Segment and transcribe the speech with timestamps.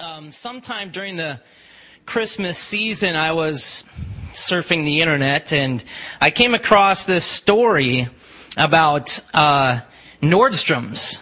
[0.00, 1.40] um, sometime during the
[2.06, 3.84] Christmas season, I was
[4.32, 5.84] surfing the internet and
[6.20, 8.08] I came across this story
[8.56, 9.80] about uh,
[10.22, 11.20] Nordstrom's.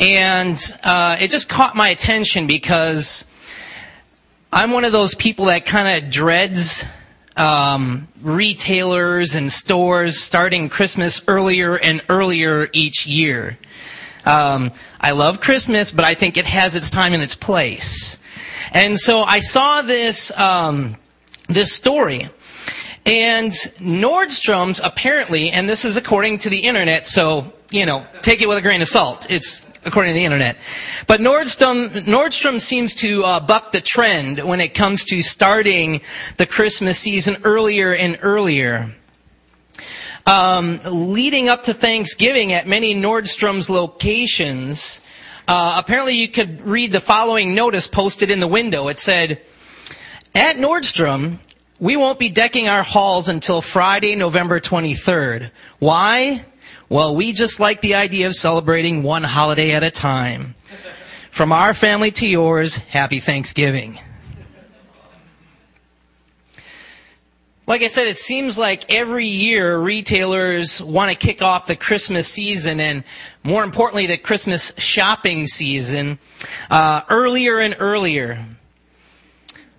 [0.00, 3.24] And uh, it just caught my attention because
[4.52, 6.84] I'm one of those people that kind of dreads
[7.36, 13.58] um, retailers and stores starting Christmas earlier and earlier each year.
[14.24, 18.18] Um, I love Christmas, but I think it has its time and its place.
[18.72, 20.96] And so I saw this um,
[21.48, 22.28] this story.
[23.06, 28.48] And Nordstrom's apparently, and this is according to the internet, so, you know, take it
[28.48, 29.26] with a grain of salt.
[29.28, 30.56] It's according to the internet.
[31.06, 36.00] But Nordstrom, Nordstrom seems to uh, buck the trend when it comes to starting
[36.38, 38.94] the Christmas season earlier and earlier.
[40.26, 45.02] Um, leading up to Thanksgiving at many Nordstrom's locations,
[45.46, 48.88] uh, apparently you could read the following notice posted in the window.
[48.88, 49.42] It said,
[50.34, 51.38] at Nordstrom,
[51.78, 55.50] we won't be decking our halls until Friday, November 23rd.
[55.78, 56.46] Why?
[56.88, 60.54] Well, we just like the idea of celebrating one holiday at a time.
[61.30, 63.98] From our family to yours, happy Thanksgiving.
[67.66, 72.28] Like I said, it seems like every year retailers want to kick off the Christmas
[72.28, 73.04] season and
[73.42, 76.18] more importantly, the Christmas shopping season
[76.70, 78.44] uh, earlier and earlier.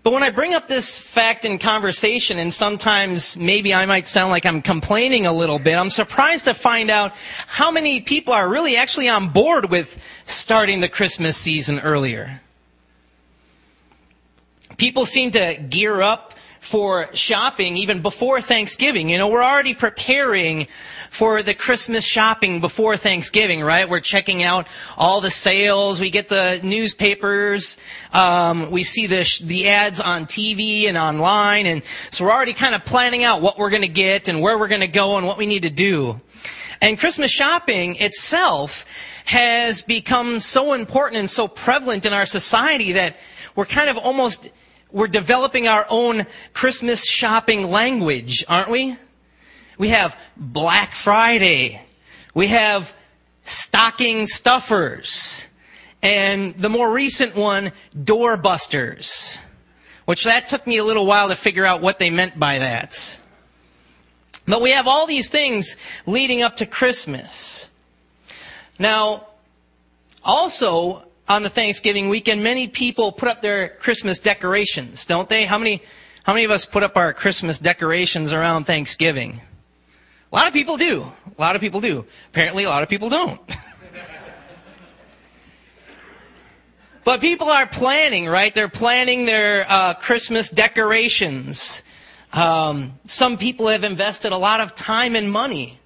[0.02, 4.30] But when I bring up this fact in conversation, and sometimes maybe I might sound
[4.30, 7.13] like I'm complaining a little bit, I'm surprised to find out
[7.47, 12.39] how many people are really actually on board with starting the Christmas season earlier.
[14.78, 16.34] People seem to gear up
[16.66, 19.08] for shopping even before Thanksgiving.
[19.08, 20.67] You know, we're already preparing
[21.11, 23.88] for the Christmas shopping before Thanksgiving, right?
[23.88, 26.02] We're checking out all the sales.
[26.02, 27.77] We get the newspapers.
[28.13, 32.53] Um, we see the sh- the ads on TV and online, and so we're already
[32.53, 35.18] kind of planning out what we're going to get and where we're going to go
[35.18, 36.19] and what we need to do.
[36.81, 38.85] And Christmas shopping itself
[39.25, 43.18] has become so important and so prevalent in our society that
[43.56, 44.50] we're kind of almost
[44.95, 48.95] we're developing our own Christmas shopping language, aren't we?
[49.78, 51.81] We have Black Friday.
[52.33, 52.94] We have
[53.44, 55.47] stocking stuffers.
[56.01, 59.38] And the more recent one, doorbusters.
[60.06, 63.19] Which that took me a little while to figure out what they meant by that.
[64.47, 65.75] But we have all these things
[66.06, 67.69] leading up to Christmas.
[68.79, 69.27] Now,
[70.23, 75.46] also, on the Thanksgiving weekend, many people put up their Christmas decorations, don't they?
[75.46, 75.81] How many,
[76.24, 79.41] how many of us put up our Christmas decorations around Thanksgiving?
[80.31, 81.12] A lot of people do.
[81.38, 82.06] A lot of people do.
[82.30, 83.41] Apparently, a lot of people don't.
[87.03, 88.53] but people are planning, right?
[88.53, 91.84] They're planning their uh, Christmas decorations.
[92.34, 95.80] Um, some people have invested a lot of time and money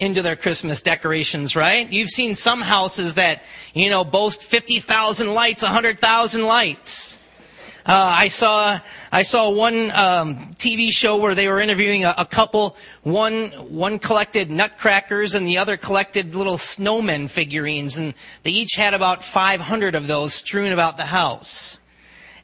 [0.00, 1.90] into their Christmas decorations, right?
[1.92, 3.42] You've seen some houses that,
[3.74, 7.18] you know, boast 50,000 lights, 100,000 lights.
[7.86, 8.78] Uh, I saw
[9.10, 12.76] I saw one um, TV show where they were interviewing a, a, couple.
[13.02, 18.12] One one collected nutcrackers and the other collected little snowmen figurines, and
[18.42, 21.80] they each had about 500 of those strewn about the house.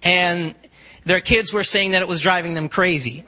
[0.03, 0.59] And
[1.05, 3.25] their kids were saying that it was driving them crazy.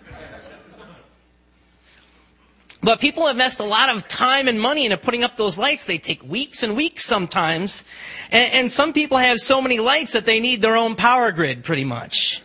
[2.81, 5.85] But people invest a lot of time and money into putting up those lights.
[5.85, 7.85] They take weeks and weeks sometimes.
[8.31, 11.65] And, and, some people have so many lights that they need their own power grid,
[11.65, 12.41] pretty much.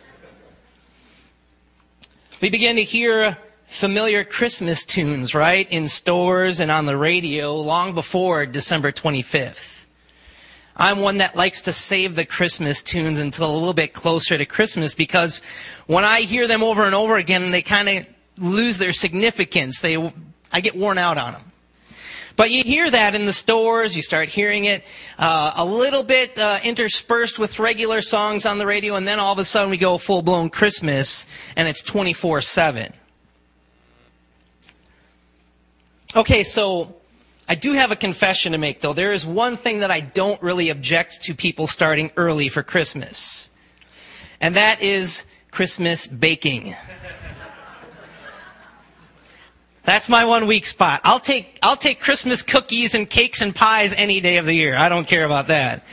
[2.40, 7.94] We begin to hear familiar Christmas tunes, right, in stores and on the radio long
[7.94, 9.86] before December 25th.
[10.76, 14.44] I'm one that likes to save the Christmas tunes until a little bit closer to
[14.44, 15.40] Christmas because
[15.86, 18.06] when I hear them over and over again, they kind of
[18.38, 19.80] lose their significance.
[19.80, 20.12] They,
[20.52, 21.52] I get worn out on them.
[22.36, 24.82] But you hear that in the stores, you start hearing it
[25.18, 29.32] uh, a little bit uh, interspersed with regular songs on the radio, and then all
[29.32, 32.92] of a sudden we go full blown Christmas, and it's 24 7.
[36.16, 36.96] Okay, so
[37.48, 38.94] I do have a confession to make, though.
[38.94, 43.48] There is one thing that I don't really object to people starting early for Christmas,
[44.40, 46.74] and that is Christmas baking.
[49.84, 51.02] That's my one weak spot.
[51.04, 54.74] I'll take, I'll take Christmas cookies and cakes and pies any day of the year.
[54.74, 55.84] I don't care about that.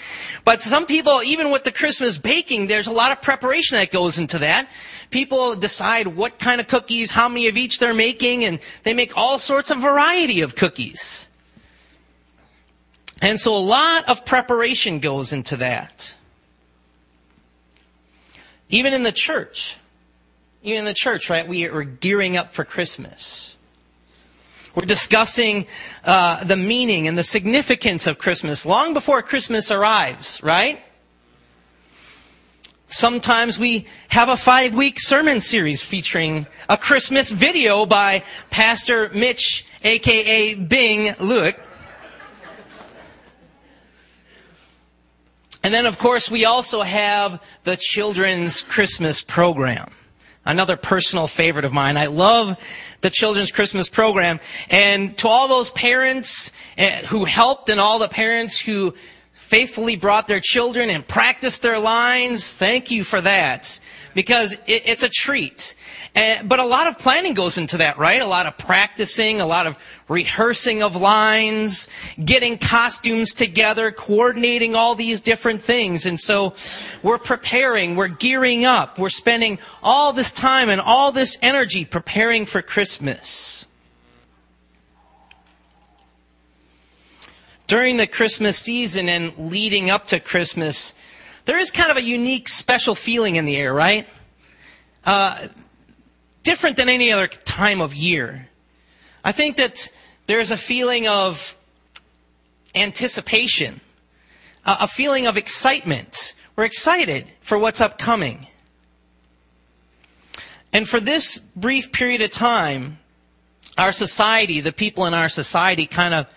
[0.45, 4.17] But some people, even with the Christmas baking, there's a lot of preparation that goes
[4.17, 4.69] into that.
[5.09, 9.17] People decide what kind of cookies, how many of each they're making, and they make
[9.17, 11.27] all sorts of variety of cookies.
[13.21, 16.15] And so a lot of preparation goes into that.
[18.69, 19.75] Even in the church,
[20.63, 23.57] even in the church, right, we are gearing up for Christmas.
[24.73, 25.68] We're discussing
[26.06, 30.79] uh, the meaning and the significance of Christmas long before Christmas arrives, right?
[32.88, 39.65] Sometimes we have a five week sermon series featuring a Christmas video by Pastor Mitch,
[39.83, 41.62] aka Bing Luke.
[45.63, 49.91] And then, of course, we also have the children's Christmas program.
[50.45, 51.97] Another personal favorite of mine.
[51.97, 52.57] I love
[53.01, 54.39] the children's Christmas program.
[54.69, 58.95] And to all those parents eh, who helped and all the parents who
[59.51, 63.77] faithfully brought their children and practiced their lines, thank you for that
[64.13, 65.75] because it, it's a treat.
[66.15, 68.21] And, but a lot of planning goes into that, right?
[68.21, 69.77] A lot of practicing, a lot of
[70.07, 71.89] rehearsing of lines,
[72.24, 76.06] getting costumes together, coordinating all these different things.
[76.06, 76.53] And so
[77.03, 82.45] we're preparing, we're gearing up, we're spending all this time and all this energy preparing
[82.45, 83.65] for Christmas.
[87.71, 90.94] During the Christmas season and leading up to Christmas,
[91.45, 94.06] there is kind of a unique, special feeling in the air, right?
[95.06, 95.47] Uh,
[96.44, 98.50] different than any other time of year.
[99.23, 99.89] I think that
[100.25, 101.56] there's a feeling of
[102.75, 103.79] anticipation,
[104.65, 106.33] a feeling of excitement.
[106.57, 108.47] We're excited for what's upcoming.
[110.74, 113.00] And for this brief period of time,
[113.77, 116.27] our society, the people in our society kind of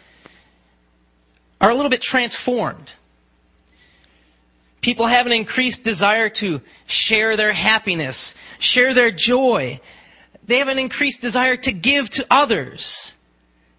[1.65, 2.93] are a little bit transformed.
[4.83, 9.81] People have an increased desire to share their happiness, share their joy.
[10.45, 13.15] They have an increased desire to give to others.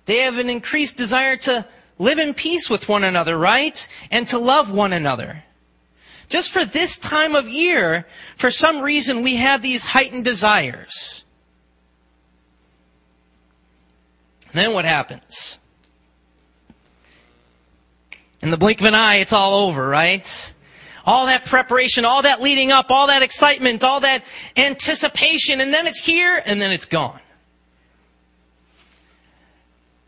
[0.05, 1.67] They have an increased desire to
[1.99, 3.87] live in peace with one another, right?
[4.09, 5.43] And to love one another.
[6.27, 11.23] Just for this time of year, for some reason, we have these heightened desires.
[14.53, 15.59] Then what happens?
[18.45, 20.53] In the blink of an eye, it's all over, right?
[21.03, 24.23] all that preparation, all that leading up, all that excitement, all that
[24.55, 27.19] anticipation, and then it's here and then it's gone.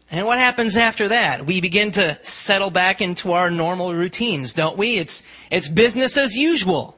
[0.10, 1.46] And what happens after that?
[1.46, 4.98] We begin to settle back into our normal routines, don't we?
[4.98, 6.96] It's, it's business as usual.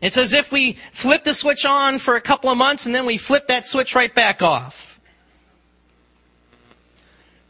[0.00, 3.06] It's as if we flip the switch on for a couple of months and then
[3.06, 4.87] we flip that switch right back off.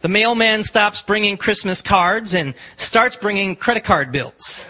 [0.01, 4.69] The mailman stops bringing Christmas cards and starts bringing credit card bills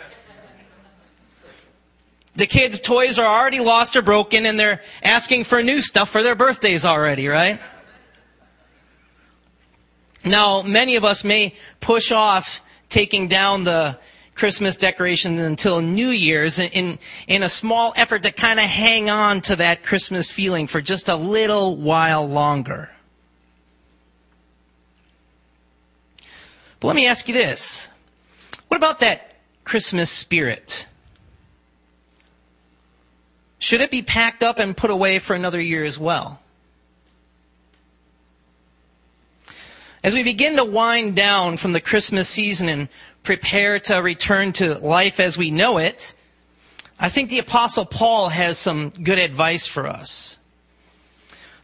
[2.38, 6.22] the kids' toys are already lost or broken and they're asking for new stuff for
[6.22, 7.60] their birthdays already, right?
[10.24, 13.98] Now, many of us may push off taking down the
[14.36, 19.40] Christmas decorations until New Year's in, in a small effort to kind of hang on
[19.42, 22.88] to that Christmas feeling for just a little while longer.
[26.80, 27.90] But let me ask you this.
[28.68, 30.86] What about that Christmas spirit?
[33.58, 36.40] Should it be packed up and put away for another year as well?
[40.04, 42.88] As we begin to wind down from the Christmas season and
[43.24, 46.14] prepare to return to life as we know it,
[47.00, 50.38] I think the apostle Paul has some good advice for us.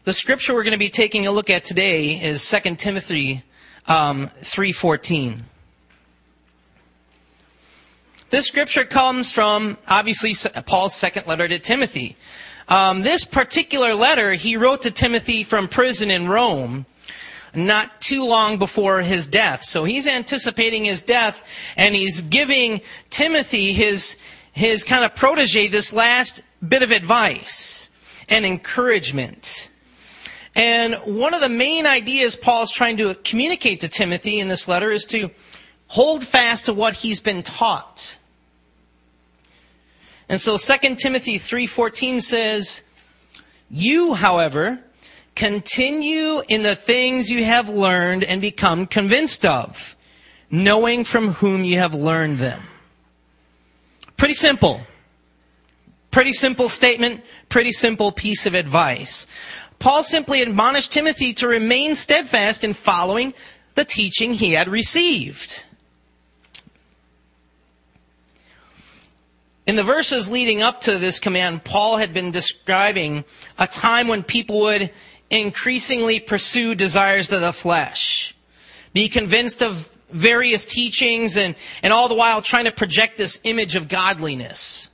[0.03, 3.43] The scripture we're going to be taking a look at today is 2 Timothy
[3.87, 5.41] um, 3.14.
[8.29, 12.17] This scripture comes from, obviously, Paul's second letter to Timothy.
[12.67, 16.85] Um, this particular letter he wrote to Timothy from prison in Rome
[17.55, 19.63] not too long before his death.
[19.63, 21.43] So he's anticipating his death
[21.77, 24.17] and he's giving Timothy, his,
[24.51, 27.89] his kind of protege, this last bit of advice
[28.27, 29.71] and encouragement.
[30.55, 34.91] And one of the main ideas Paul's trying to communicate to Timothy in this letter
[34.91, 35.29] is to
[35.87, 38.17] hold fast to what he's been taught.
[40.29, 42.81] And so 2 Timothy 3:14 says,
[43.69, 44.79] "You, however,
[45.35, 49.95] continue in the things you have learned and become convinced of,
[50.49, 52.63] knowing from whom you have learned them."
[54.17, 54.81] Pretty simple.
[56.09, 59.27] Pretty simple statement, pretty simple piece of advice.
[59.85, 63.35] Paul simply admonished Timothy to remain steadfast in following
[63.75, 65.63] the teaching he had received.
[69.67, 73.25] In the verses leading up to this command, Paul had been describing
[73.59, 74.89] a time when people would
[75.29, 78.35] increasingly pursue desires of the flesh,
[78.91, 83.75] be convinced of various teachings, and, and all the while trying to project this image
[83.75, 84.89] of godliness.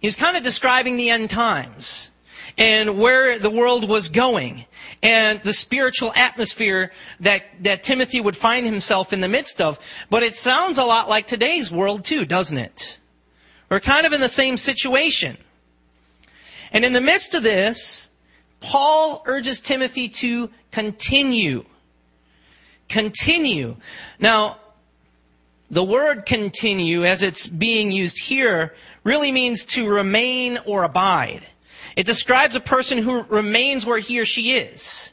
[0.00, 2.10] He was kind of describing the end times
[2.56, 4.64] and where the world was going
[5.02, 9.78] and the spiritual atmosphere that, that Timothy would find himself in the midst of.
[10.10, 12.98] But it sounds a lot like today's world too, doesn't it?
[13.70, 15.36] We're kind of in the same situation.
[16.72, 18.08] And in the midst of this,
[18.60, 21.64] Paul urges Timothy to continue.
[22.88, 23.76] Continue.
[24.18, 24.58] Now,
[25.70, 28.74] the word continue, as it's being used here,
[29.04, 31.46] really means to remain or abide.
[31.98, 35.10] It describes a person who remains where he or she is.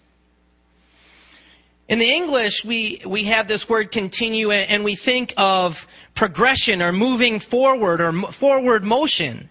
[1.90, 6.92] In the English, we, we have this word continue and we think of progression or
[6.92, 9.50] moving forward or forward motion.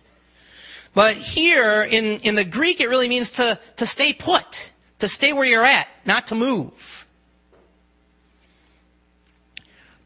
[0.95, 5.33] But here in, in the Greek, it really means to, to stay put, to stay
[5.33, 7.05] where you're at, not to move.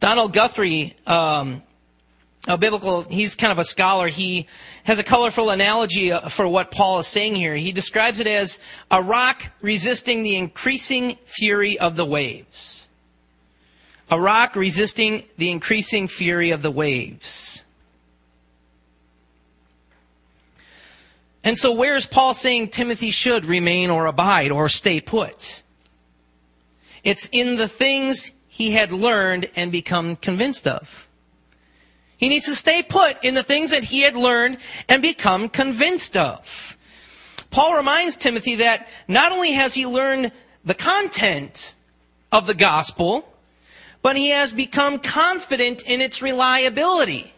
[0.01, 1.63] Donald Guthrie, um,
[2.49, 4.09] a biblical, he's kind of a scholar.
[4.09, 4.47] He
[4.85, 7.55] has a colorful analogy uh, for what Paul is saying here.
[7.55, 8.59] He describes it as
[8.91, 12.89] a rock resisting the increasing fury of the waves.
[14.11, 17.65] A rock resisting the increasing fury of the waves.
[21.45, 25.63] And so where is Paul saying Timothy should remain or abide or stay put?
[27.05, 31.08] It's in the things he had learned and become convinced of.
[32.19, 34.59] He needs to stay put in the things that he had learned
[34.89, 36.77] and become convinced of.
[37.51, 40.33] Paul reminds Timothy that not only has he learned
[40.65, 41.75] the content
[42.31, 43.27] of the gospel,
[44.03, 47.33] but he has become confident in its reliability.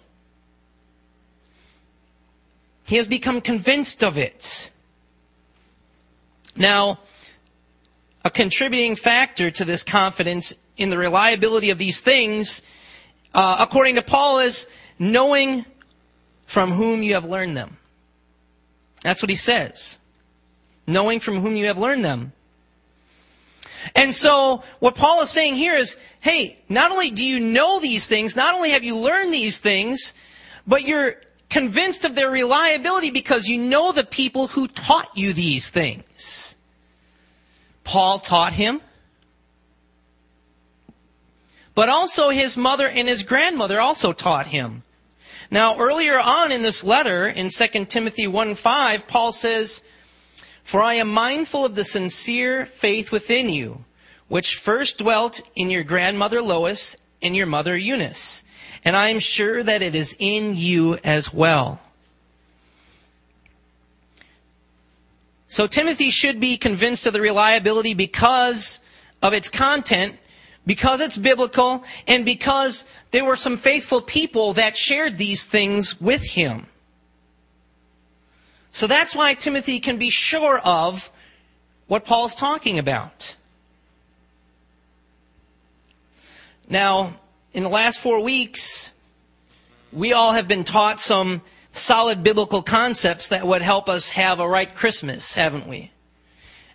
[2.85, 4.71] He has become convinced of it.
[6.57, 7.01] Now,
[8.25, 12.63] a contributing factor to this confidence in the reliability of these things
[13.35, 14.67] uh, according to Paul, is
[14.99, 15.65] knowing
[16.47, 17.77] from whom you have learned them.
[19.03, 19.99] That's what he says.
[20.87, 22.33] Knowing from whom you have learned them.
[23.95, 28.07] And so, what Paul is saying here is, hey, not only do you know these
[28.07, 30.13] things, not only have you learned these things,
[30.67, 31.17] but you're
[31.49, 36.57] convinced of their reliability because you know the people who taught you these things.
[37.85, 38.81] Paul taught him
[41.75, 44.83] but also his mother and his grandmother also taught him.
[45.50, 49.83] Now, earlier on in this letter, in 2 Timothy 1 5, Paul says,
[50.62, 53.85] For I am mindful of the sincere faith within you,
[54.29, 58.45] which first dwelt in your grandmother Lois and your mother Eunice,
[58.85, 61.81] and I am sure that it is in you as well.
[65.49, 68.79] So Timothy should be convinced of the reliability because
[69.21, 70.17] of its content
[70.67, 76.23] because it's biblical and because there were some faithful people that shared these things with
[76.23, 76.67] him.
[78.73, 81.11] So that's why Timothy can be sure of
[81.88, 83.37] what Paul's talking about.
[86.69, 87.17] Now,
[87.52, 88.93] in the last four weeks,
[89.93, 94.49] we all have been taught some solid biblical concepts that would help us have a
[94.49, 95.90] right Christmas, haven't we?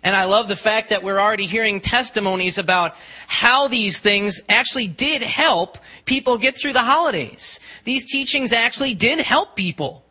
[0.06, 2.94] And I love the fact that we're already hearing testimonies about
[3.26, 7.58] how these things actually did help people get through the holidays.
[7.82, 10.04] These teachings actually did help people.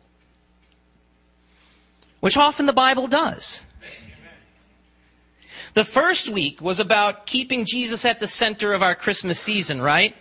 [2.20, 3.64] Which often the Bible does.
[5.72, 10.14] The first week was about keeping Jesus at the center of our Christmas season, right?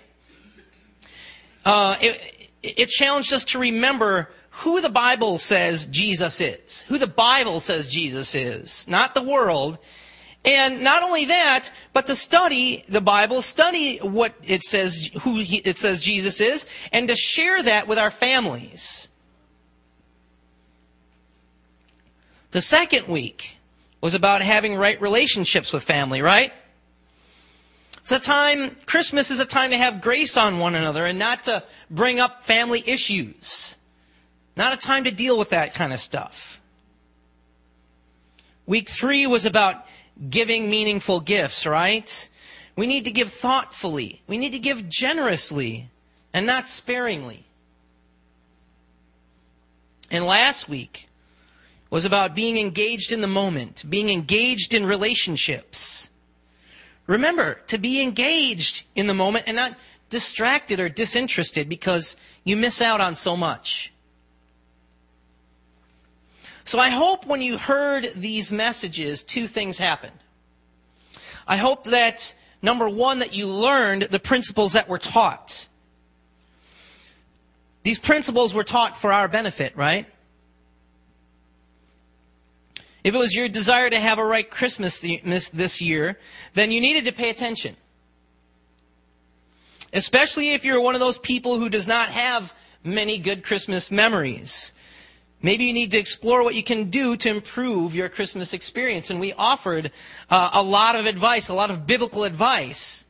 [1.66, 6.84] Uh, it, it challenged us to remember who the Bible says Jesus is.
[6.88, 8.88] Who the Bible says Jesus is.
[8.88, 9.78] Not the world.
[10.46, 15.78] And not only that, but to study the Bible, study what it says, who it
[15.78, 19.10] says Jesus is, and to share that with our families.
[22.52, 23.58] The second week
[24.00, 26.54] was about having right relationships with family, right?
[28.04, 31.44] It's a time, Christmas is a time to have grace on one another and not
[31.46, 33.76] to bring up family issues.
[34.56, 36.60] Not a time to deal with that kind of stuff.
[38.66, 39.86] Week three was about
[40.30, 42.30] giving meaningful gifts, right?
[42.76, 44.22] We need to give thoughtfully.
[44.28, 45.90] We need to give generously
[46.34, 47.46] and not sparingly.
[50.10, 51.08] And last week
[51.90, 56.10] was about being engaged in the moment, being engaged in relationships.
[57.08, 59.76] Remember to be engaged in the moment and not
[60.10, 63.94] distracted or disinterested because you miss out on so much.
[66.66, 70.20] So I hope when you heard these messages, two things happened.
[71.48, 75.68] I hope that, number one, that you learned the principles that were taught.
[77.84, 80.08] These principles were taught for our benefit, right?
[83.06, 86.18] if it was your desire to have a right Christmas this year,
[86.56, 87.78] then you needed to pay attention.
[89.94, 92.52] Especially if you're one of those people who does not have
[92.84, 94.74] many good Christmas memories.
[95.46, 99.12] Maybe you need to explore what you can do to improve your Christmas experience.
[99.12, 99.92] And we offered
[100.28, 103.06] uh, a lot of advice, a lot of biblical advice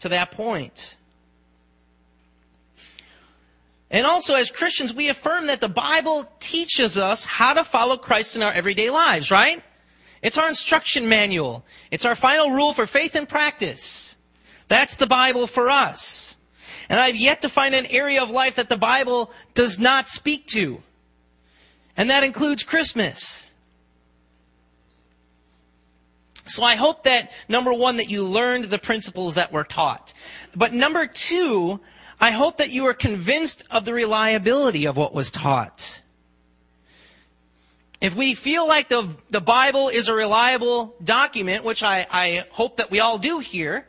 [0.00, 0.96] to that point.
[3.90, 8.36] And also, as Christians, we affirm that the Bible teaches us how to follow Christ
[8.36, 9.62] in our everyday lives, right?
[10.22, 11.62] It's our instruction manual.
[11.90, 14.16] It's our final rule for faith and practice.
[14.68, 16.36] That's the Bible for us.
[16.88, 20.46] And I've yet to find an area of life that the Bible does not speak
[20.46, 20.82] to.
[21.96, 23.50] And that includes Christmas.
[26.46, 30.12] So I hope that, number one, that you learned the principles that were taught.
[30.54, 31.80] But number two,
[32.20, 36.02] I hope that you are convinced of the reliability of what was taught.
[38.00, 42.76] If we feel like the, the Bible is a reliable document, which I, I hope
[42.76, 43.86] that we all do here,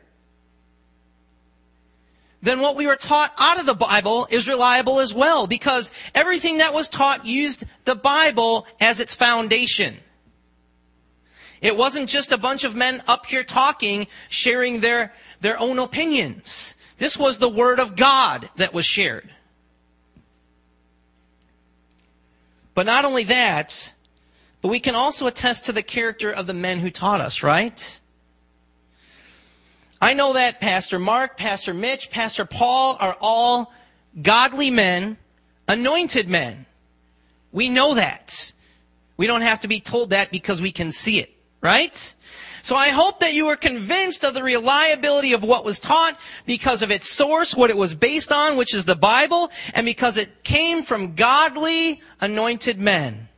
[2.40, 6.58] then what we were taught out of the Bible is reliable as well, because everything
[6.58, 9.96] that was taught used the Bible as its foundation.
[11.60, 16.76] It wasn't just a bunch of men up here talking, sharing their, their own opinions.
[16.98, 19.28] This was the Word of God that was shared.
[22.74, 23.92] But not only that,
[24.62, 28.00] but we can also attest to the character of the men who taught us, right?
[30.00, 33.72] I know that Pastor Mark, Pastor Mitch, Pastor Paul are all
[34.20, 35.16] godly men,
[35.66, 36.66] anointed men.
[37.52, 38.52] We know that.
[39.16, 42.14] We don't have to be told that because we can see it, right?
[42.62, 46.82] So I hope that you are convinced of the reliability of what was taught because
[46.82, 50.44] of its source, what it was based on, which is the Bible, and because it
[50.44, 53.28] came from godly, anointed men.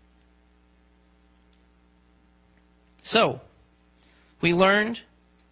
[3.03, 3.41] So,
[4.41, 5.01] we learned,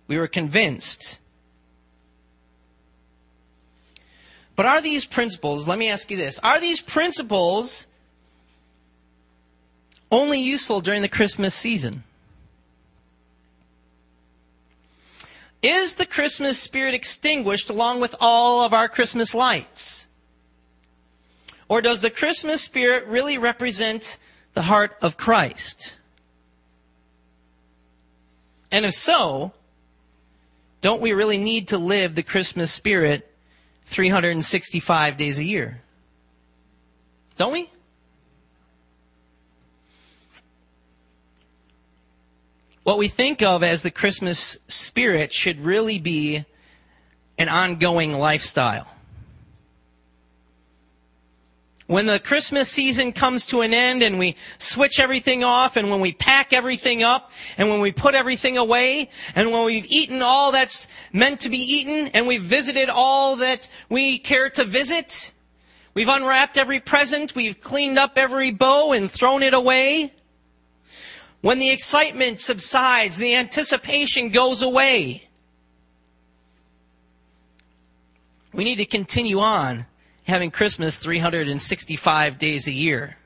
[0.08, 1.20] we were convinced.
[4.56, 7.86] But are these principles, let me ask you this, are these principles
[10.10, 12.02] only useful during the Christmas season?
[15.62, 20.06] Is the Christmas spirit extinguished along with all of our Christmas lights?
[21.68, 24.18] Or does the Christmas spirit really represent
[24.54, 25.98] the heart of Christ?
[28.70, 29.52] And if so,
[30.80, 33.30] don't we really need to live the Christmas spirit
[33.86, 35.80] 365 days a year?
[37.36, 37.70] Don't we?
[42.88, 46.42] what we think of as the Christmas spirit should really be
[47.36, 48.86] an ongoing lifestyle.
[51.88, 56.00] When the Christmas season comes to an end and we switch everything off and when
[56.00, 60.52] we pack everything up and when we put everything away and when we've eaten all
[60.52, 65.32] that's meant to be eaten and we've visited all that we care to visit,
[65.94, 70.12] we've unwrapped every present, we've cleaned up every bow and thrown it away,
[71.40, 75.26] when the excitement subsides, the anticipation goes away.
[78.52, 79.86] We need to continue on
[80.28, 83.16] having Christmas 365 days a year.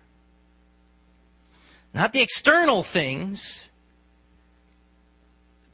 [1.93, 3.71] Not the external things,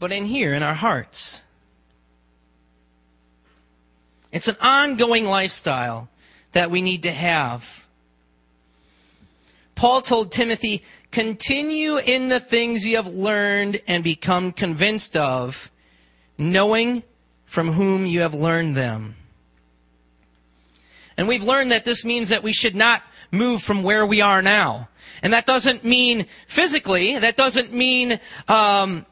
[0.00, 1.42] but in here, in our hearts.
[4.32, 6.08] It's an ongoing lifestyle
[6.52, 7.84] that we need to have.
[9.74, 15.70] Paul told Timothy, Continue in the things you have learned and become convinced of,
[16.36, 17.02] knowing
[17.46, 19.14] from whom you have learned them.
[21.18, 23.02] And we've learned that this means that we should not
[23.32, 24.88] move from where we are now.
[25.20, 29.04] And that doesn't mean physically, that doesn't mean um,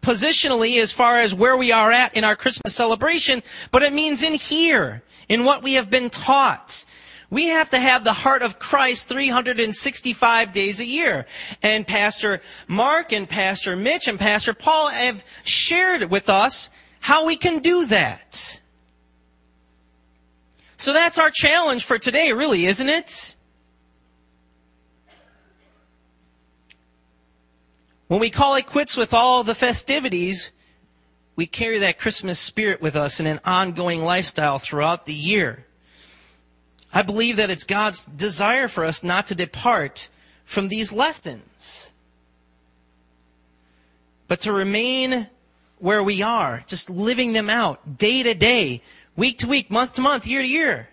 [0.00, 4.22] positionally as far as where we are at in our Christmas celebration, but it means
[4.22, 6.86] in here, in what we have been taught,
[7.28, 11.26] we have to have the heart of Christ 365 days a year.
[11.62, 16.70] And Pastor Mark and Pastor Mitch and Pastor Paul have shared with us
[17.00, 18.60] how we can do that.
[20.80, 23.36] So that's our challenge for today, really, isn't it?
[28.06, 30.52] When we call it quits with all the festivities,
[31.36, 35.66] we carry that Christmas spirit with us in an ongoing lifestyle throughout the year.
[36.94, 40.08] I believe that it's God's desire for us not to depart
[40.46, 41.92] from these lessons,
[44.28, 45.28] but to remain
[45.78, 48.80] where we are, just living them out day to day,
[49.20, 50.88] week to week, month to month, year to year.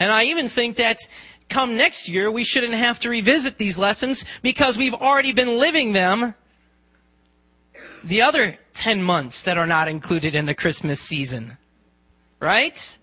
[0.00, 1.08] And I even think that's
[1.48, 5.92] come next year, we shouldn't have to revisit these lessons because we've already been living
[5.92, 6.34] them
[8.02, 11.56] the other 10 months that are not included in the Christmas season.
[12.40, 12.98] Right?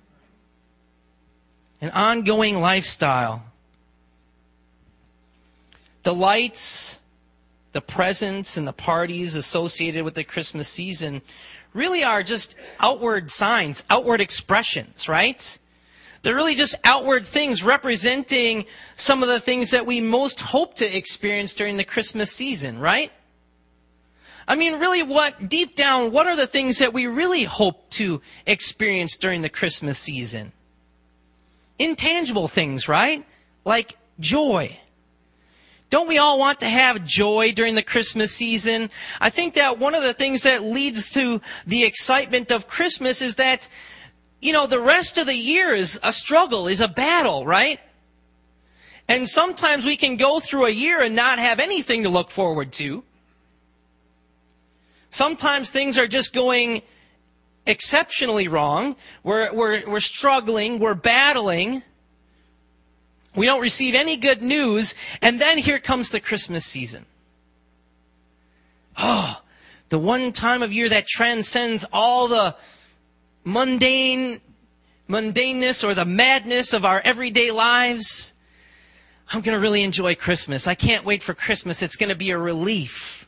[1.80, 3.44] An ongoing lifestyle.
[6.04, 7.00] The lights,
[7.72, 11.22] the presents, and the parties associated with the Christmas season
[11.74, 15.58] really are just outward signs, outward expressions, right?
[16.22, 18.66] They're really just outward things representing
[18.98, 23.12] some of the things that we most hope to experience during the Christmas season, right?
[24.48, 28.22] I mean, really, what, deep down, what are the things that we really hope to
[28.48, 30.52] experience during the Christmas season?
[31.78, 33.26] Intangible things, right?
[33.64, 34.78] Like joy.
[35.90, 38.92] Don't we all want to have joy during the Christmas season?
[39.20, 43.36] I think that one of the things that leads to the excitement of Christmas is
[43.36, 43.68] that
[44.42, 47.80] you know, the rest of the year is a struggle, is a battle, right?
[49.08, 52.72] And sometimes we can go through a year and not have anything to look forward
[52.74, 53.04] to.
[55.10, 56.84] Sometimes things are just going
[57.66, 58.96] exceptionally wrong.
[59.24, 60.80] We're, we're, we're struggling.
[60.80, 61.84] We're battling.
[63.36, 64.96] We don't receive any good news.
[65.22, 67.06] And then here comes the Christmas season.
[68.98, 69.42] Oh,
[69.90, 72.56] the one time of year that transcends all the
[73.44, 74.42] mundane,
[75.08, 78.34] mundaneness or the madness of our everyday lives,
[79.32, 80.68] I'm going to really enjoy Christmas.
[80.68, 81.82] I can't wait for Christmas.
[81.82, 83.28] It's going to be a relief.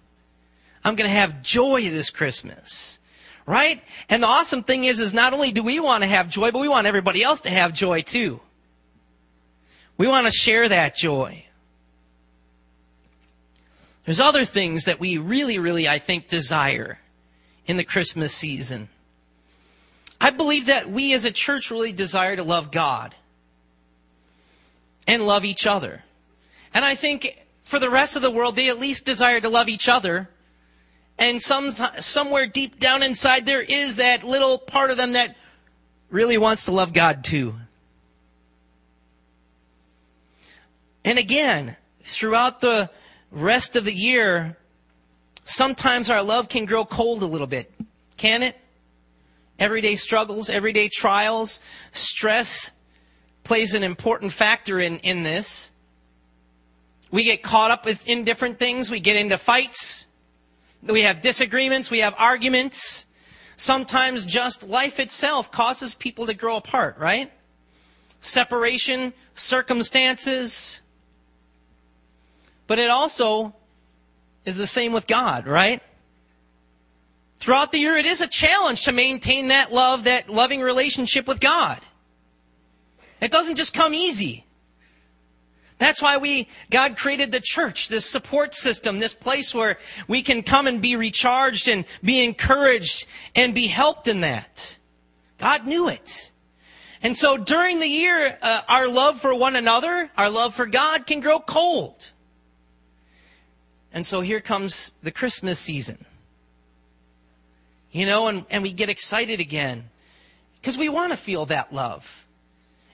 [0.83, 2.99] I'm going to have joy this Christmas.
[3.45, 3.81] Right?
[4.09, 6.59] And the awesome thing is, is not only do we want to have joy, but
[6.59, 8.39] we want everybody else to have joy too.
[10.01, 11.45] We want to share that joy.
[14.03, 16.97] There's other things that we really, really, I think, desire
[17.67, 18.89] in the Christmas season.
[20.19, 23.13] I believe that we as a church really desire to love God
[25.05, 26.01] and love each other.
[26.73, 29.69] And I think for the rest of the world, they at least desire to love
[29.69, 30.31] each other.
[31.19, 35.35] And some, somewhere deep down inside, there is that little part of them that
[36.09, 37.53] really wants to love God too.
[41.03, 42.89] And again, throughout the
[43.31, 44.57] rest of the year,
[45.43, 47.73] sometimes our love can grow cold a little bit.
[48.17, 48.57] Can it?
[49.61, 51.59] everyday struggles, everyday trials,
[51.93, 52.71] stress
[53.43, 55.71] plays an important factor in, in this.
[57.11, 58.89] We get caught up with, in different things.
[58.89, 60.07] We get into fights.
[60.81, 61.91] We have disagreements.
[61.91, 63.05] We have arguments.
[63.55, 67.31] Sometimes just life itself causes people to grow apart, right?
[68.21, 70.80] Separation, circumstances.
[72.71, 73.53] But it also
[74.45, 75.83] is the same with God, right?
[77.41, 81.41] Throughout the year, it is a challenge to maintain that love, that loving relationship with
[81.41, 81.81] God.
[83.19, 84.45] It doesn't just come easy.
[85.79, 90.41] That's why we, God created the church, this support system, this place where we can
[90.41, 93.05] come and be recharged and be encouraged
[93.35, 94.77] and be helped in that.
[95.39, 96.31] God knew it.
[97.03, 101.05] And so during the year, uh, our love for one another, our love for God
[101.05, 102.11] can grow cold.
[103.93, 106.05] And so here comes the Christmas season
[107.91, 109.89] you know, and, and we get excited again
[110.59, 112.25] because we want to feel that love.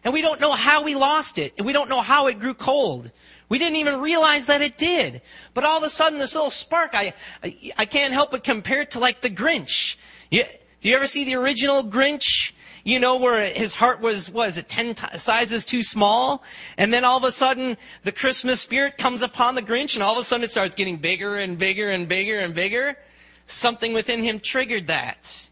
[0.04, 2.54] And we don't know how we lost it, and we don't know how it grew
[2.54, 3.12] cold.
[3.50, 5.22] We didn't even realize that it did.
[5.54, 8.82] But all of a sudden, this little spark, I, I, I can't help but compare
[8.82, 9.96] it to like the Grinch.
[10.32, 10.44] You,
[10.82, 12.52] do you ever see the original Grinch?
[12.88, 16.42] You know, where his heart was, was it 10 t- sizes too small?
[16.78, 20.14] And then all of a sudden, the Christmas spirit comes upon the Grinch, and all
[20.14, 22.98] of a sudden it starts getting bigger and bigger and bigger and bigger.
[23.46, 25.50] Something within him triggered that.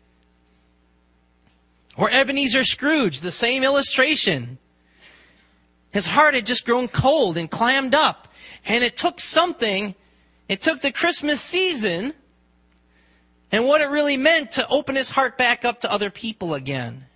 [1.97, 4.57] Or Ebenezer Scrooge, the same illustration.
[5.91, 8.29] His heart had just grown cold and clammed up.
[8.65, 9.93] And it took something,
[10.47, 12.13] it took the Christmas season
[13.51, 17.07] and what it really meant to open his heart back up to other people again.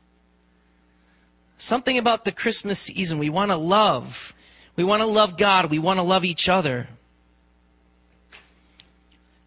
[1.60, 3.20] Something about the Christmas season.
[3.20, 4.34] We want to love.
[4.78, 5.70] We want to love God.
[5.70, 6.88] We want to love each other.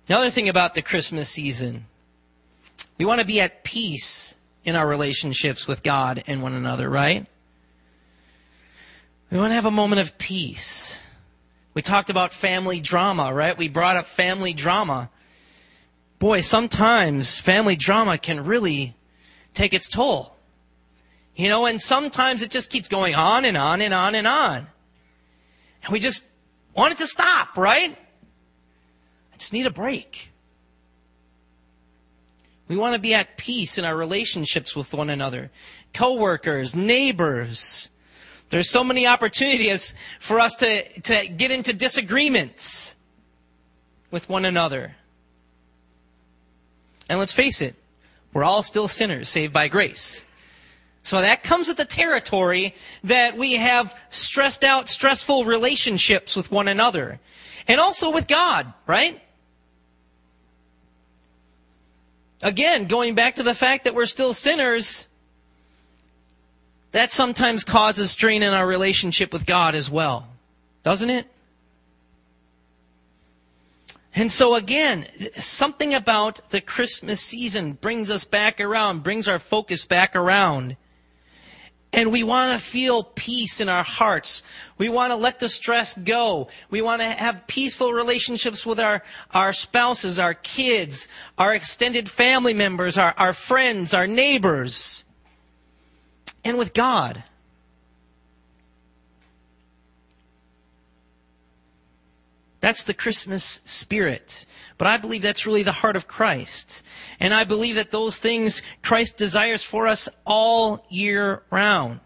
[0.09, 1.87] Another thing about the Christmas season,
[2.99, 7.27] we want to be at peace in our relationships with God and one another, right?
[9.31, 11.03] We want to have a moment of peace.
[11.73, 13.57] We talked about family drama, right?
[13.57, 15.09] We brought up family drama.
[16.19, 18.95] Boy, sometimes family drama can really
[19.55, 20.32] take its toll.
[21.35, 24.67] You know, and sometimes it just keeps going on and on and on and on.
[25.83, 26.25] And we just
[26.75, 27.97] want it to stop, right?
[29.43, 30.29] just need a break.
[32.69, 35.51] We want to be at peace in our relationships with one another,
[35.93, 37.89] coworkers, neighbors,
[38.51, 42.95] There's so many opportunities for us to, to get into disagreements
[44.11, 44.95] with one another.
[47.09, 47.75] And let's face it,
[48.33, 50.23] we're all still sinners saved by grace.
[51.03, 56.69] So that comes with the territory that we have stressed out, stressful relationships with one
[56.69, 57.19] another.
[57.67, 59.21] And also with God, right?
[62.41, 65.07] Again, going back to the fact that we're still sinners,
[66.93, 70.29] that sometimes causes strain in our relationship with God as well.
[70.83, 71.27] Doesn't it?
[74.15, 79.85] And so again, something about the Christmas season brings us back around, brings our focus
[79.85, 80.77] back around.
[81.93, 84.43] And we want to feel peace in our hearts.
[84.79, 86.49] We want to let the stress go.
[86.71, 89.03] We want to have peaceful relationships with our,
[89.33, 95.05] our spouses, our kids, our extended family members, our, our friends, our neighbors,
[96.45, 97.25] and with God.
[102.63, 104.47] That's the Christmas spirit.
[104.79, 106.85] But I believe that's really the heart of Christ.
[107.19, 111.99] And I believe that those things Christ desires for us all year round.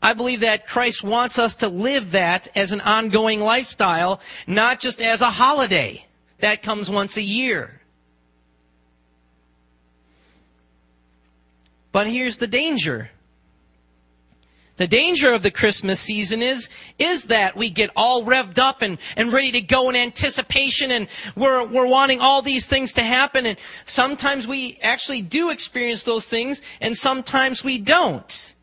[0.00, 5.02] I believe that Christ wants us to live that as an ongoing lifestyle, not just
[5.02, 6.06] as a holiday.
[6.38, 7.80] That comes once a year.
[11.90, 13.10] But here's the danger.
[14.78, 16.68] The danger of the Christmas season is,
[17.00, 21.08] is that we get all revved up and, and ready to go in anticipation and
[21.34, 26.28] we're, we're wanting all these things to happen and sometimes we actually do experience those
[26.28, 28.54] things and sometimes we don't.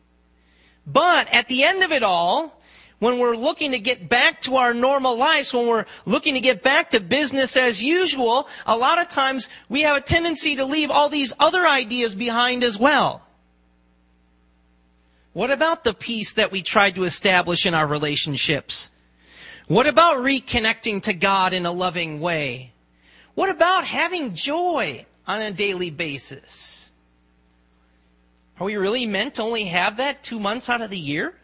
[0.86, 2.62] But at the end of it all,
[2.98, 6.62] when we're looking to get back to our normal lives, when we're looking to get
[6.62, 10.90] back to business as usual, a lot of times we have a tendency to leave
[10.90, 13.25] all these other ideas behind as well.
[15.36, 18.90] What about the peace that we tried to establish in our relationships?
[19.68, 22.72] What about reconnecting to God in a loving way?
[23.34, 26.90] What about having joy on a daily basis?
[28.58, 31.34] Are we really meant to only have that two months out of the year?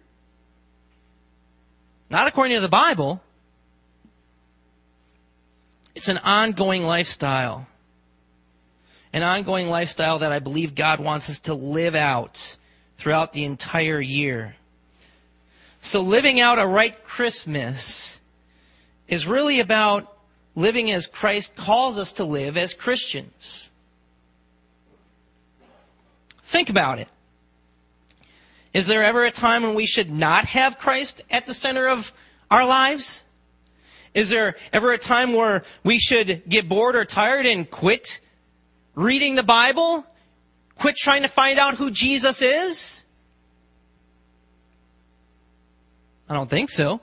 [2.08, 3.20] Not according to the Bible.
[5.94, 7.66] It's an ongoing lifestyle.
[9.12, 12.56] An ongoing lifestyle that I believe God wants us to live out
[13.02, 14.54] throughout the entire year.
[15.80, 18.20] So living out a right Christmas
[19.08, 20.16] is really about
[20.54, 23.70] living as Christ calls us to live as Christians.
[26.44, 27.08] Think about it.
[28.72, 32.12] Is there ever a time when we should not have Christ at the center of
[32.52, 33.24] our lives?
[34.14, 38.20] Is there ever a time where we should get bored or tired and quit
[38.94, 40.06] reading the Bible
[40.82, 43.04] Quit trying to find out who Jesus is?
[46.28, 47.00] I don't think so.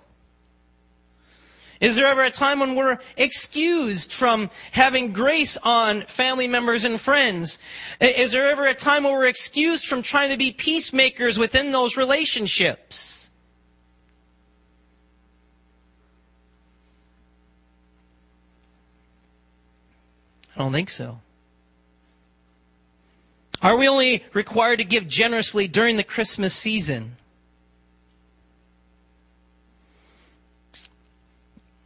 [1.80, 7.00] Is there ever a time when we're excused from having grace on family members and
[7.00, 7.58] friends?
[8.02, 11.96] Is there ever a time when we're excused from trying to be peacemakers within those
[11.96, 13.32] relationships?
[20.54, 21.22] I don't think so.
[23.62, 27.18] Are we only required to give generously during the Christmas season?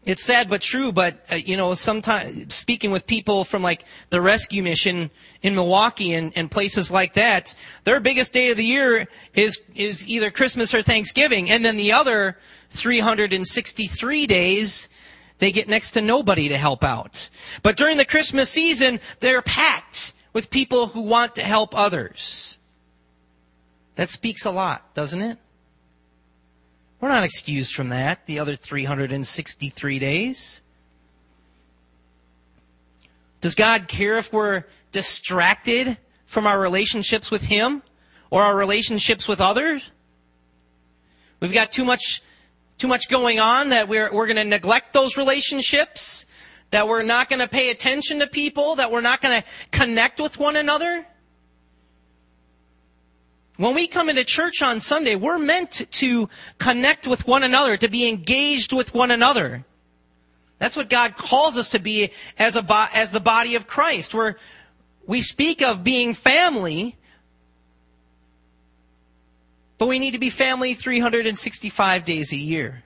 [0.06, 4.20] It's sad but true, but uh, you know, sometimes speaking with people from like the
[4.20, 5.10] rescue mission
[5.42, 7.56] in Milwaukee and, and places like that,
[7.86, 11.94] their biggest day of the year is is either Christmas or Thanksgiving, and then the
[11.94, 12.38] other
[12.72, 14.90] 363 days
[15.40, 17.30] they get next to nobody to help out.
[17.64, 22.58] But during the Christmas season, they're packed with people who want to help others.
[23.96, 25.38] That speaks a lot, doesn't it?
[27.00, 30.62] We're not excused from that the other 363 days.
[33.41, 37.84] Does God care if we're distracted from our relationships with Him
[38.30, 39.91] or our relationships with others?
[41.41, 42.24] We've got too much,
[42.78, 46.26] too much going on that we're, we're going to neglect those relationships
[46.74, 50.20] that we're not going to pay attention to people, that we're not going to connect
[50.20, 51.06] with one another.
[53.58, 57.88] When we come into church on Sunday, we're meant to connect with one another, to
[57.88, 59.64] be engaged with one another.
[60.58, 62.10] That's what God calls us to be
[62.40, 64.16] as a as the body of Christ.
[64.16, 64.38] Where
[65.06, 66.98] we speak of being family,
[69.78, 72.84] but we need to be family 365 days a year.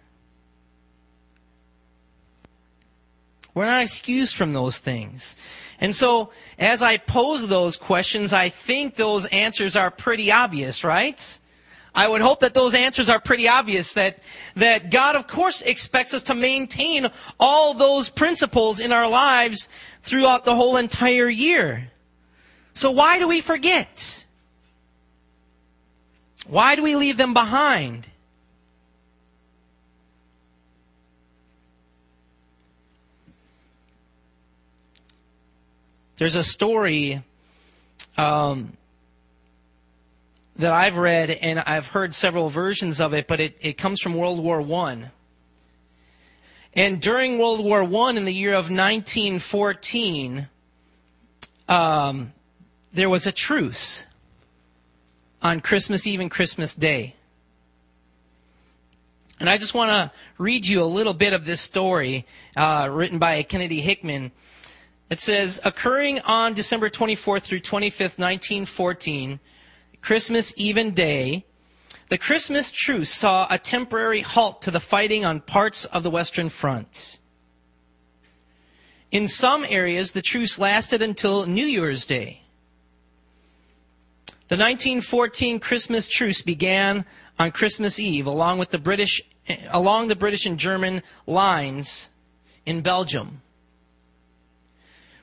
[3.57, 5.35] We're not excused from those things.
[5.79, 11.39] And so, as I pose those questions, I think those answers are pretty obvious, right?
[11.95, 14.19] I would hope that those answers are pretty obvious that,
[14.57, 17.07] that God of course expects us to maintain
[17.39, 19.69] all those principles in our lives
[20.03, 21.91] throughout the whole entire year.
[22.75, 24.23] So why do we forget?
[26.45, 28.05] Why do we leave them behind?
[36.17, 37.21] There's a story
[38.17, 38.73] um,
[40.55, 44.15] that I've read, and I've heard several versions of it, but it, it comes from
[44.15, 45.11] World War One.
[46.73, 50.47] And during World War One, in the year of 1914,
[51.69, 52.33] um,
[52.91, 54.07] there was a truce
[55.43, 57.13] on Christmas Eve and Christmas Day.
[59.39, 62.25] And I just want to read you a little bit of this story
[62.55, 64.31] uh, written by Kennedy Hickman.
[65.09, 69.39] It says, occurring on December 24th through 25th, 1914,
[70.01, 71.45] Christmas even day,
[72.09, 76.49] the Christmas truce saw a temporary halt to the fighting on parts of the Western
[76.49, 77.19] Front.
[79.11, 82.41] In some areas, the truce lasted until New Year's Day.
[84.49, 87.05] The 1914 Christmas truce began
[87.39, 89.21] on Christmas Eve along with the British
[89.69, 92.09] along the British and German lines
[92.65, 93.41] in Belgium.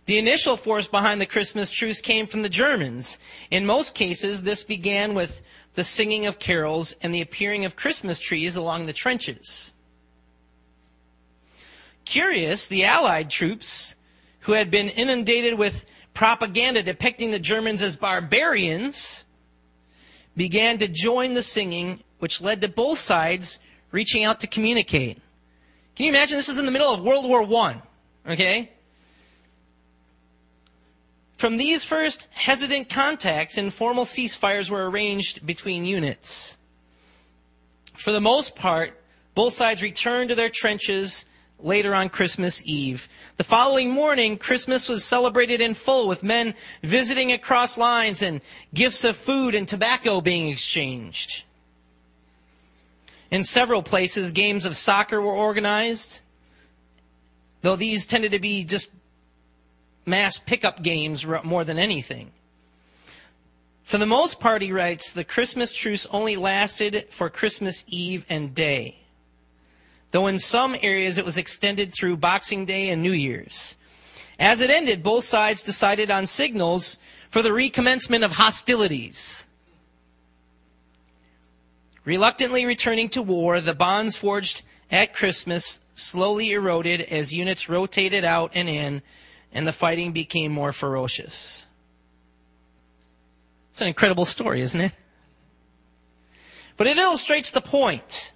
[0.06, 3.18] The initial force behind the Christmas truce came from the Germans.
[3.50, 5.40] In most cases, this began with
[5.74, 9.72] the singing of carols and the appearing of Christmas trees along the trenches.
[12.04, 13.96] Curious, the Allied troops,
[14.40, 19.24] who had been inundated with propaganda depicting the Germans as barbarians,
[20.36, 23.58] began to join the singing, which led to both sides
[23.90, 25.18] reaching out to communicate.
[25.96, 27.80] Can you imagine this is in the middle of World War I?
[28.28, 28.73] Okay?
[31.44, 36.56] From these first hesitant contacts, informal ceasefires were arranged between units.
[37.98, 38.98] For the most part,
[39.34, 41.26] both sides returned to their trenches
[41.58, 43.10] later on Christmas Eve.
[43.36, 48.40] The following morning, Christmas was celebrated in full with men visiting across lines and
[48.72, 51.44] gifts of food and tobacco being exchanged.
[53.30, 56.22] In several places, games of soccer were organized,
[57.60, 58.88] though these tended to be just
[60.06, 62.30] mass pickup games more than anything.
[63.82, 68.54] For the most part, he writes, the Christmas truce only lasted for Christmas Eve and
[68.54, 68.96] day,
[70.10, 73.76] though in some areas it was extended through Boxing Day and New Year's.
[74.38, 76.98] As it ended, both sides decided on signals
[77.30, 79.44] for the recommencement of hostilities.
[82.04, 88.50] Reluctantly returning to war, the bonds forged at Christmas slowly eroded as units rotated out
[88.54, 89.02] and in
[89.54, 91.66] and the fighting became more ferocious.
[93.70, 94.92] It's an incredible story, isn't it?
[96.76, 98.32] But it illustrates the point.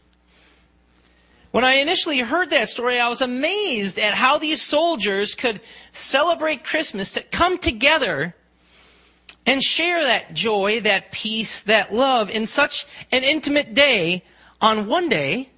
[1.50, 5.60] When I initially heard that story, I was amazed at how these soldiers could
[5.92, 8.34] celebrate Christmas, to come together
[9.44, 14.22] and share that joy, that peace, that love in such an intimate day
[14.60, 15.48] on one day,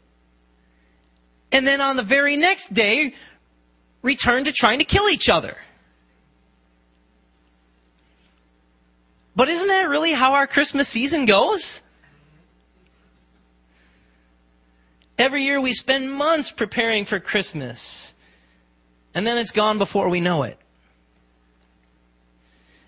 [1.52, 3.14] and then on the very next day,
[4.02, 5.56] return to trying to kill each other.
[9.36, 11.80] But isn't that really how our Christmas season goes?
[15.18, 18.14] Every year we spend months preparing for Christmas,
[19.14, 20.58] and then it's gone before we know it.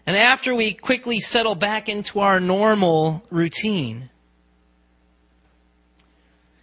[0.07, 4.11] And after we quickly settle back into our normal routine.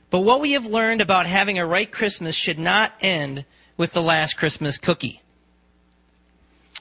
[0.10, 3.46] But what we have learned about having a right Christmas should not end
[3.80, 5.22] with the last Christmas cookie.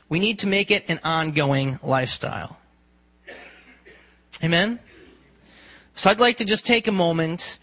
[0.08, 2.58] We need to make it an ongoing lifestyle.
[4.42, 4.80] Amen?
[5.94, 7.60] So I'd like to just take a moment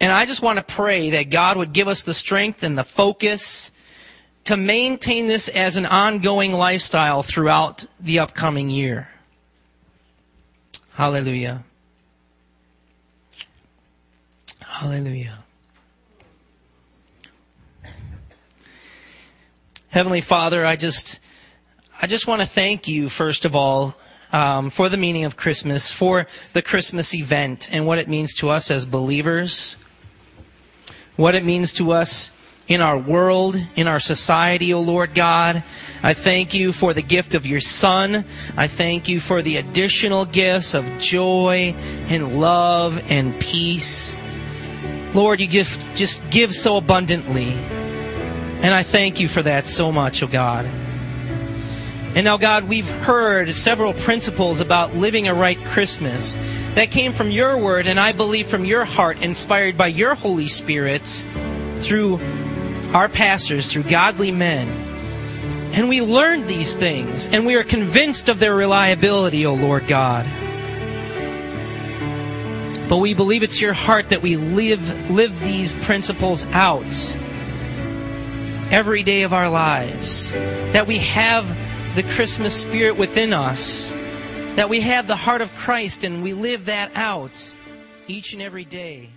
[0.00, 2.84] and I just want to pray that God would give us the strength and the
[2.84, 3.72] focus
[4.44, 9.08] to maintain this as an ongoing lifestyle throughout the upcoming year.
[10.90, 11.64] Hallelujah.
[14.60, 15.43] Hallelujah.
[19.94, 21.20] Heavenly Father, I just,
[22.02, 23.94] I just want to thank you, first of all,
[24.32, 28.50] um, for the meaning of Christmas, for the Christmas event and what it means to
[28.50, 29.76] us as believers,
[31.14, 32.32] what it means to us
[32.66, 35.62] in our world, in our society, O Lord God.
[36.02, 38.24] I thank you for the gift of your Son.
[38.56, 41.72] I thank you for the additional gifts of joy
[42.08, 44.18] and love and peace.
[45.14, 47.56] Lord, you give, just give so abundantly.
[48.64, 50.64] And I thank you for that so much, oh God.
[50.64, 56.38] And now, God, we've heard several principles about living a right Christmas.
[56.74, 60.48] that came from your word, and I believe from your heart, inspired by your Holy
[60.48, 61.06] Spirit
[61.80, 62.18] through
[62.94, 64.66] our pastors, through godly men.
[65.74, 70.24] And we learned these things, and we are convinced of their reliability, O Lord God.
[72.88, 77.18] But we believe it's your heart that we live, live these principles out
[78.74, 80.32] every day of our lives.
[80.32, 81.46] That we have
[81.94, 83.92] the Christmas spirit within us.
[84.56, 87.54] That we have the heart of Christ and we live that out
[88.08, 89.10] each and every day.